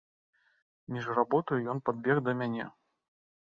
[0.95, 2.65] Між работаю ён падбег да мяне.